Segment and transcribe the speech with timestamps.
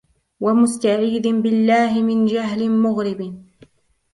[0.39, 3.45] وَمُسْتَعِيذٍ بِاَللَّهِ مِنْ جَهْلٍ مُغْرِبٍ